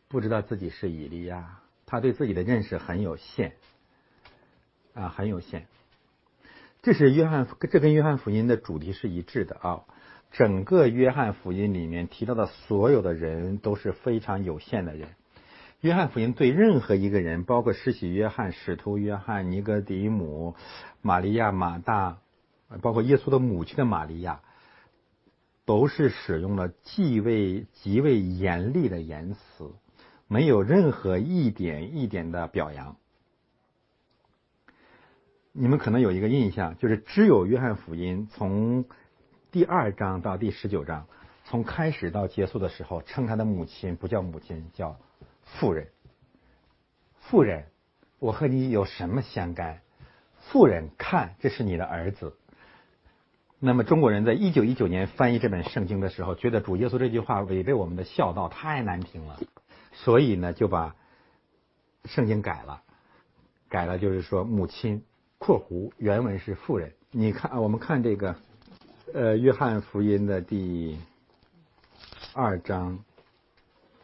[0.09, 3.53] 不知道自己是以利亚，他对自己的认识很有限，
[4.95, 5.66] 啊，很有限。
[6.83, 9.85] 这是约翰，这跟约翰福音的主题是一致的啊。
[10.33, 15.11] 整个约翰福音里面提到的所有的人都是非常有限的人。
[15.81, 20.57] 约翰福音对任何一个人，包括施洗约翰、使徒约翰、尼哥底姆、
[21.03, 22.18] 玛利亚、马大，
[22.81, 24.40] 包括耶稣的母亲的玛利亚，
[25.64, 29.71] 都是使用了极为极为严厉的言辞，
[30.27, 32.97] 没有任何一点一点的表扬。
[35.53, 38.87] 你们可能有一个印象，就是只有约翰福音从
[39.51, 41.07] 第二章到第十九章，
[41.45, 44.97] 从开始到结束的时候，称他的母亲不叫母亲，叫。
[45.45, 45.88] 妇人，
[47.21, 47.67] 妇人，
[48.19, 49.83] 我和你有什么相干？
[50.38, 52.37] 妇人，看，这是你的儿子。
[53.59, 59.38] 那么中国人在一九一九年翻译这本圣经的时候，觉得主耶稣这句话违背我们的孝道，太难听了，
[59.93, 60.97] 所以呢就把
[62.07, 62.83] 圣经改了，
[63.69, 65.05] 改了就是说母亲
[65.43, 66.93] （括弧原文是妇人）。
[67.11, 68.37] 你看啊，我们看这个，
[69.13, 70.97] 呃，约翰福音的第
[72.33, 73.01] 二章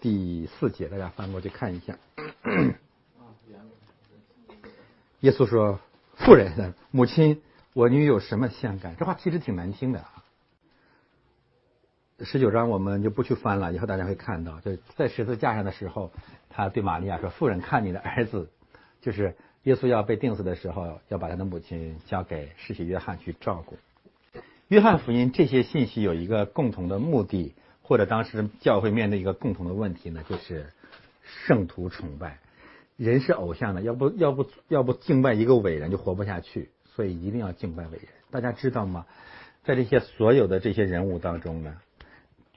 [0.01, 1.97] 第四节，大家翻过去看一下。
[5.21, 5.79] 耶稣说
[6.19, 7.41] ：“妇人，母亲。”
[7.73, 8.97] 我女有什么相干？
[8.97, 10.25] 这话其实挺难听的啊。
[12.19, 16.11] 十九章我们就不去翻了，以后大家会看到，就在十字架上的时候，
[16.51, 18.51] 他对玛利亚说：“妇人，看你的儿子。”
[19.01, 19.37] 就是
[19.69, 23.77] 耶稣要被钉死的时候，要把他的母亲交给世袭约翰去照顾。
[24.69, 27.53] 约翰福音这些信息有一个共同的目的，
[27.83, 30.73] 或者当时教会面对一个共同的问题呢，就是
[31.23, 32.39] 圣徒崇拜。
[32.97, 36.71] 人是偶像的，要不要不要不敬拜一个伟人就活不下去。
[36.97, 39.05] 所以一定要敬拜伟人，大家知道吗？
[39.65, 41.77] 在这些所有的这些人物当中呢，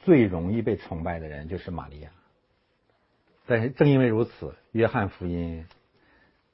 [0.06, 2.10] 最容易被崇拜的人就是玛利亚。
[3.46, 5.66] 但是正因为如此，约翰福音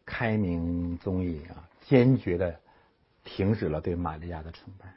[0.08, 2.60] 开明宗义啊，坚决的
[3.24, 4.96] 停止了对玛利亚的崇拜。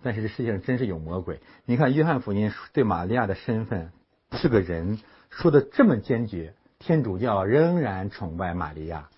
[0.00, 1.40] 但是这世界上真是有魔鬼！
[1.64, 3.90] 你看约翰福音对玛利亚的身份
[4.32, 9.10] 是个人说的这么坚决，天主教仍然崇拜玛利亚。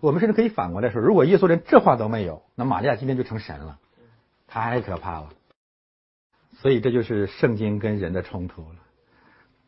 [0.00, 3.78] 我们甚至可以反过来说，如果耶稣连这话都没有，那玛利亚今天就成神了，
[4.46, 5.30] 太可怕了。
[6.58, 8.76] 所以这就是圣经跟人的冲突了。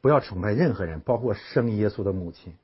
[0.02, 2.54] 不要崇拜任何人，包括生耶稣的母亲。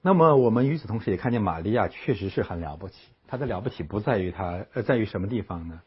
[0.00, 3.08] 那么我们与此同时也看见玛利亚确实是很了不起。
[3.26, 5.82] 她的了不起不在于她，呃，在于什么地方呢？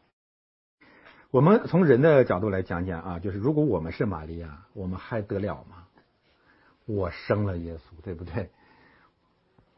[1.32, 5.88] 我们从人的角度来讲讲啊，就是如果我们是玛利亚，我们还得了吗？
[6.86, 8.50] 我生了耶稣，对不对？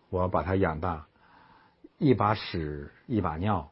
[0.10, 1.06] 我把他养大，
[2.00, 3.72] 一把屎一把尿，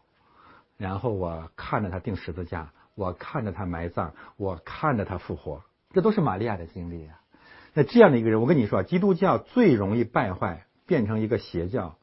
[0.77, 7.20] 然后我看着他钉十字架，我看着他埋葬，我看着他复活，这都是玛利亚的经历啊。
[7.73, 11.97] 那这样的一个人，我跟你说，基督教最容易败坏，变成一个邪教，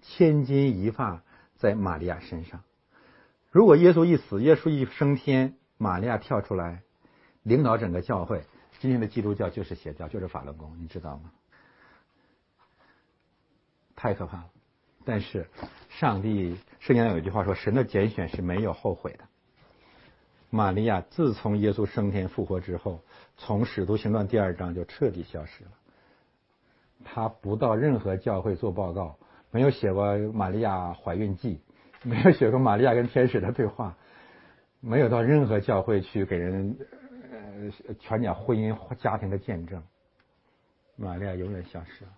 [0.00, 1.22] 千钧一发
[1.56, 2.62] 在玛利亚身上。
[3.50, 6.82] 如果耶稣一死，耶稣一升天，玛利亚跳出来
[7.42, 8.44] 领导整个教会，
[8.80, 11.30] 今天的基督教就是邪教，就是法轮功，你知道吗？
[13.94, 14.50] 太可怕了，
[15.04, 15.48] 但是
[15.88, 19.24] 上帝圣经上有一句话说：“神的拣选是没有后悔的。”
[20.54, 23.02] 玛利亚自从耶稣升天复活之后，
[23.36, 25.70] 从使徒行传第二章就彻底消失了。
[27.04, 29.18] 他不到任何教会做报告，
[29.50, 31.60] 没有写过玛利亚怀孕记，
[32.04, 33.96] 没有写过玛利亚跟天使的对话，
[34.78, 36.78] 没有到任何教会去给人
[37.32, 39.82] 呃传讲婚姻家庭的见证。
[40.94, 42.10] 玛利亚永远消失了。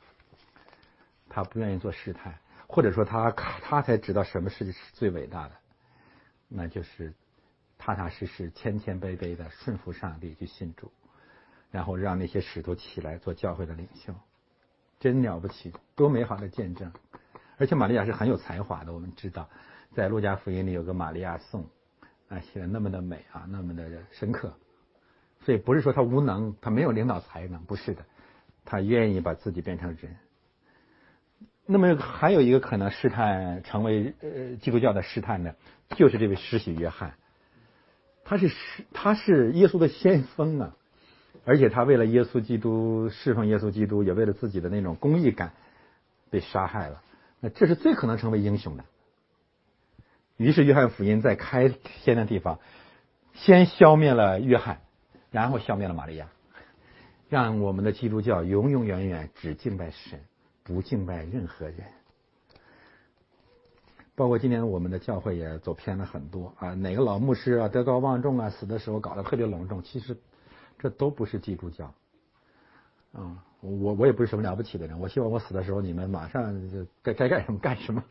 [1.31, 2.35] 他不愿意做试探，
[2.67, 5.53] 或者说他他才知道什么是最伟大的，
[6.49, 7.15] 那就是
[7.79, 10.91] 踏踏实实、谦谦卑卑的顺服上帝去信主，
[11.71, 14.15] 然后让那些使徒起来做教会的领袖，
[14.99, 16.93] 真了不起，多美好的见证！
[17.59, 19.49] 而且玛利亚是很有才华的，我们知道，
[19.95, 21.65] 在路加福音里有个玛利亚颂
[22.29, 24.53] 啊，写的那么的美啊，那么的深刻，
[25.43, 28.05] 所以不是说他无能，他没有领导才能，不是的，
[28.65, 30.17] 他愿意把自己变成人。
[31.69, 35.55] 那么还有一个可能试探成为呃基督教的试探呢，
[35.97, 37.15] 就是这位施洗约翰，
[38.29, 38.57] 他是是
[38.93, 40.77] 他是耶稣的先锋啊，
[41.45, 45.53] 而且他为了耶稣基督侍奉耶稣基督，也为了自己的那种公益感
[46.29, 47.03] 被杀害了，
[47.41, 48.85] 那这是最可能成为英雄的。
[50.37, 52.59] 于是约翰福音在开篇的地方，
[53.33, 54.81] 先消灭了约翰，
[55.31, 56.29] 然后消灭了玛利亚，
[57.29, 60.21] 让我们的基督教永永远远只敬拜神。
[60.65, 61.77] 不敬拜任何人，
[64.17, 66.73] 包括今年我们的教会也走偏了很多啊！
[66.73, 70.17] 哪个老牧师啊德高望重啊，死的时候搞得特别隆重，其实
[70.79, 71.93] 这都不是基督教。
[73.13, 78.03] 啊，我我也不是什么了不起的人，我希望我死的时候你们马上就该该干什么干什么。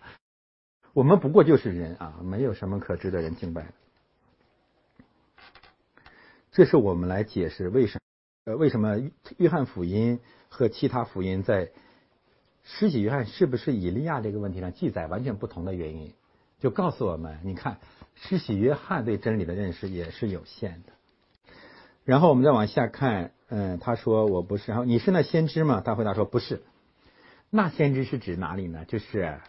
[0.94, 3.74] 我们不过就是人啊，没有什么可值得人敬拜的。
[6.52, 9.00] 这是我们来解释为什么呃为什么
[9.38, 10.20] 约翰福音
[10.50, 11.72] 和其他福音在。
[12.68, 16.14] 施洗约翰是不是以利亚这个问题上记载完全不同的原因，
[16.60, 17.78] 就告诉我们，你看
[18.16, 20.92] 施洗约翰对真理的认识也是有限的。
[22.04, 25.82] 然后我们再往下看，嗯，他说我不是，然后你是那先知吗？
[25.86, 26.64] 他回答说不是。
[27.52, 28.84] 那先知是指哪里呢？
[28.86, 29.40] 就是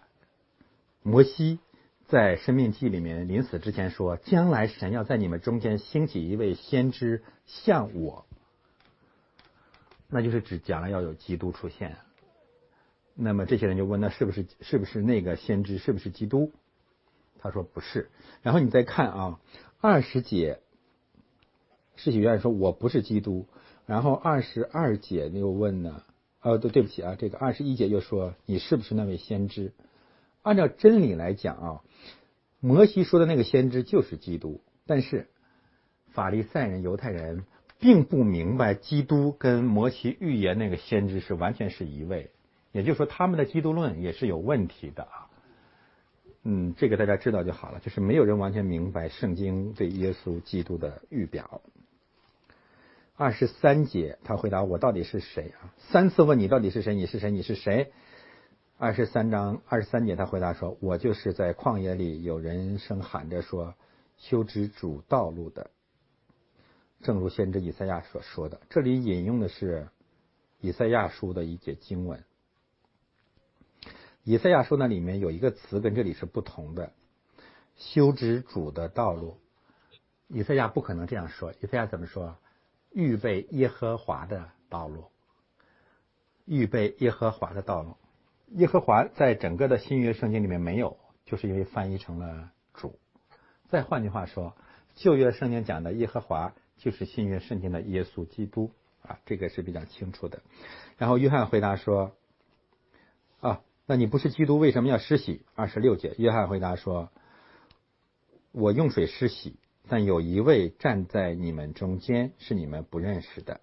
[1.03, 1.59] 摩西
[2.07, 8.27] 在生命记里面临死之前说，将来神要在你们中间兴起一位先知像我，
[10.09, 11.97] 那就是指将来要有基督出现。
[13.17, 15.79] 那么这些人就问：那是不是是不是那个先知？
[15.79, 16.53] 是不是基督？
[17.39, 18.11] 他说不是。
[18.43, 19.41] 然后你再看啊，
[19.81, 20.61] 二十节，
[21.97, 23.47] 世袭约翰说我不是基督。
[23.87, 26.03] 然后二十二节又问呢，
[26.41, 29.73] 呃，对，对不起啊，这个二十一节又说你是不是那位先知？
[30.43, 31.81] 按照真理来讲啊，
[32.61, 35.29] 摩西说的那个先知就是基督，但是
[36.11, 37.45] 法利赛人、犹太人
[37.79, 42.31] 并不明白基督跟摩西预言那个先知是完全是一位，
[42.77, 45.31] 也就是说他们的基督论也是有问题的啊。
[46.43, 51.63] 嗯，这个大家知道就好了，就是没有人完全明白圣经对耶稣基督的预表。
[53.17, 55.73] 二十三节，他回答我到底是谁啊？
[55.79, 56.95] 三次问你到底是谁？
[56.95, 57.31] 你是谁？
[57.31, 57.91] 你是谁？
[58.77, 63.75] 二十三章二十三节，他回答说：“我就是在旷野里有人声喊着说，
[64.19, 65.71] 修直主道路的。”
[67.01, 69.89] 正如先知以赛亚所说的，这里引用的是
[70.61, 72.23] 以赛亚书的一节经文。
[74.27, 76.93] 以赛亚书那里面有一个词跟这里是不同的
[77.79, 79.39] ，“修直主的道路”。
[80.27, 82.37] 以赛亚不可能这样说，以赛亚怎么说？
[82.91, 85.05] 预备耶和华的道路，
[86.45, 87.95] 预备耶和华的道路。
[88.49, 92.99] 耶和华在整个的新约圣经里面没有，就是因为翻译成了主。
[93.69, 94.57] 再换句话说，
[94.97, 98.73] 旧约圣经讲的耶和华就是新约圣经的耶稣基督
[99.03, 100.43] 啊，这个是比较清楚的。
[100.97, 102.17] 然后约翰回答说
[103.39, 107.11] ：“啊，那你不是基督，为什么要施洗？”二十六节，约翰回答说
[108.53, 109.57] ：“我用水施洗。”
[109.89, 113.61] 但有一位站在你们中间，是你们不认识的。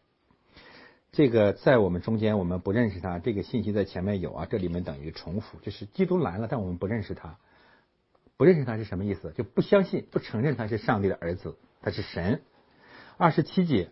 [1.12, 3.20] 这个在我们中间，我们不认识他。
[3.20, 7.38] 这个信息在前面有啊，这里面等于重复，就是基督来了，但我们不认识他。
[8.38, 9.34] 不认识他是什么意思？
[9.36, 12.42] 就不相信、不承认他是上帝的儿子，他是神。
[13.18, 13.92] 二十七节，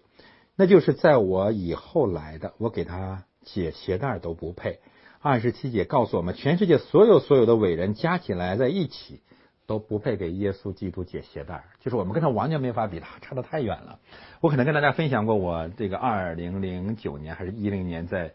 [0.55, 4.79] 那就是在我以后来的，我给他解鞋带都不配。
[5.21, 9.21] 二十七节告诉我们，全世界所有所有的伟人加起来在一起。
[9.67, 13.99] 都不配给耶稣基督解鞋带就是我们跟他完全没法比，他差得太远了。
[14.41, 18.33] 我可能跟大家分享过，我这个二零零九年还是一零年在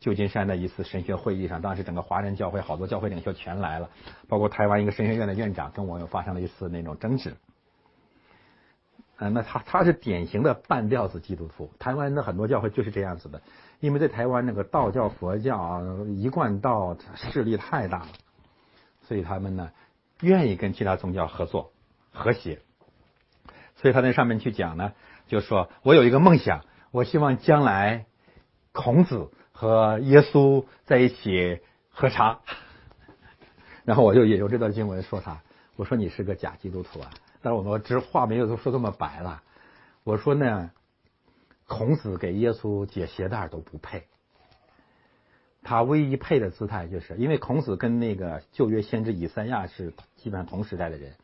[0.00, 3.88] 旧金山的一次神学会议上，当时整个华人教会好多教会领袖全来了，
[4.26, 7.36] 包括台湾一个神学院的院长跟我又发生了一次那种争执。
[9.18, 13.42] 嗯，那他他是典型的半吊子基督徒，台湾的很多教会就是这样子的，
[13.84, 18.08] 因为在台湾那个道教、佛教一贯道势力太大了，
[19.02, 19.70] 所以他们呢。
[20.20, 21.72] 愿意跟其他宗教合作、
[22.12, 22.60] 和谐，
[23.76, 24.92] 所以他在上面去讲呢，
[25.26, 28.06] 就说我有一个梦想，我希望将来
[28.72, 31.60] 孔子和耶稣在一起
[31.90, 32.38] 喝茶。
[33.84, 35.42] 然后我就引用这段经文说他，
[35.76, 37.10] 我说你是个假基督徒啊！
[37.42, 39.42] 但是我说这话没有说这么白了，
[40.04, 40.70] 我说呢，
[41.66, 44.04] 孔子给耶稣解鞋带都不配。
[45.62, 51.14] 他唯一配的姿态，就是因为孔子跟那个旧约先知以赛亚是基本上同时代的人。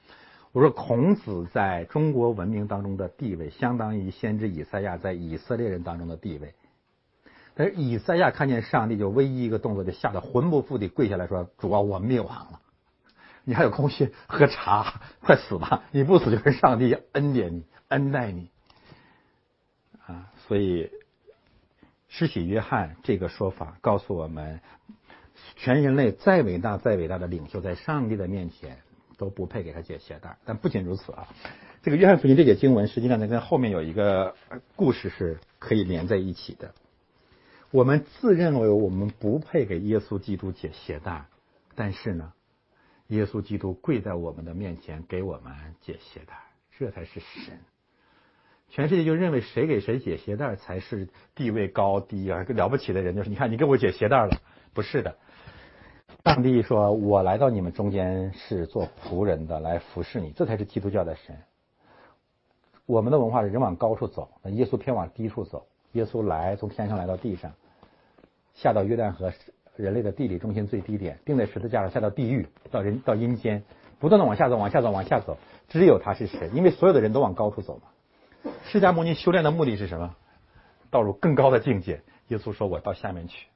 [0.53, 6.55] 我说孔子在中国文明当中的地位，相当于先知以赛亚在以色列人当中的地位。
[7.55, 12.61] 但是以赛亚看见上帝，就唯一一个动作，就吓得魂不附体，跪下来说：“主啊，我灭亡了，
[13.45, 15.03] 你还有空去喝茶？
[15.21, 15.85] 快死吧！
[15.91, 18.51] 你不死，就是上帝恩典你，恩待你。”
[20.51, 20.91] 所以。
[22.13, 24.61] 施洗约翰这个说法告诉我们，
[25.55, 28.79] 全人类再伟大、再伟大的领袖，在上帝的面前
[29.17, 30.37] 都不配给他解鞋带。
[30.45, 31.29] 但不仅如此啊，
[31.85, 34.35] 这个约翰福音这节经文实际上呢，跟后面有一个
[34.75, 36.75] 故事是可以连在一起的。
[37.71, 41.27] 我们自认为我们不配给耶稣基督解鞋带，
[41.77, 42.33] 但是呢，
[43.07, 46.35] 耶稣基督跪在我们的面前给我们解鞋带，
[46.77, 47.61] 这才是神。
[48.71, 54.41] 全世界就认为谁给谁解鞋带才是地位高低啊，了不起的人就是你看你给我解鞋带了，
[54.73, 55.17] 不是的。
[56.25, 61.37] 上帝说：“我来到你们中间是做仆人的，来服侍你，这才是基督教的神。”
[62.87, 65.67] 我们的文化是人往高处走，那耶稣偏往低处走。
[65.93, 67.53] 耶稣来从天上来到地上，
[68.55, 69.33] 下到约旦河，
[69.77, 73.65] 人类的地理中心最低点，钉在十字架上，下到地狱，到人到阴间，
[73.99, 77.83] 不断的往下走，往下走，往下走，只有他是神，因为所有的人都往高处走嘛。
[78.65, 80.17] 释迦牟尼修炼的目的是什么？
[80.91, 82.03] 到入更高的境界。
[82.29, 83.47] 耶稣说：“我到下面去。”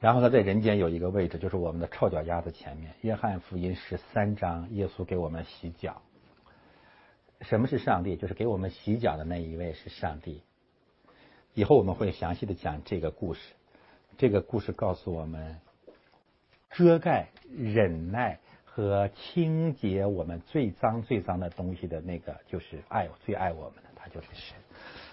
[0.00, 2.92] 然后他在人间有一个位置，就是我们的臭脚丫子前面。
[3.02, 6.02] 约翰福音十三章，耶稣给我们洗脚。
[7.42, 8.16] 什么是上帝？
[8.16, 10.42] 就是给我们洗脚的那一位是上帝。
[11.54, 13.40] 以后我们会详细的讲这个故事。
[14.18, 15.60] 这个故事告诉我们，
[16.70, 18.40] 遮盖、忍耐。
[18.74, 24.56] 和清洁我们最脏最脏的东西的那个，就是爱最爱我们的，他就是神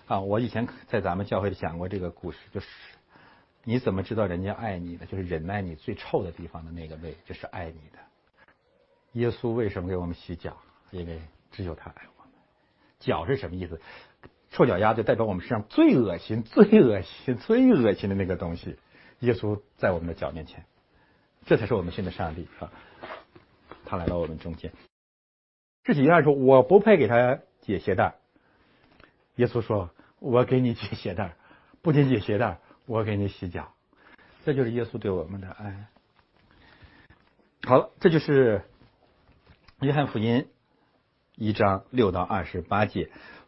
[0.08, 0.22] 啊！
[0.22, 2.68] 我以前在咱们教会讲过这个故事，就是
[3.66, 5.06] 你怎么知道人家爱你的？
[5.06, 8.00] 就是忍耐你最臭的地方的那个味，就是爱你的。
[9.14, 10.56] 耶稣为什么给我们洗脚？
[10.92, 11.20] 因为
[11.52, 12.32] 只有他爱我们。
[13.00, 13.82] 脚是什么意思？
[14.52, 18.78] 臭脚丫就代表我们身上最恶心、最恶心、最恶心的那个东西。
[19.20, 20.64] 耶稣在我们的脚面前，
[21.46, 22.72] 这才是我们信的上帝啊！
[23.90, 24.72] 他来到我们中间。
[25.84, 28.16] 这几样说，我不配给他解鞋带。
[29.38, 31.36] 耶稣说：“我给你解鞋带，
[31.82, 33.74] 不仅解鞋带，我给你洗脚。”
[34.46, 35.88] 这就是耶稣对我们的爱。
[37.64, 38.62] 好了，这就是
[39.80, 40.48] 约翰福音
[41.36, 43.10] 一章六到二十八节。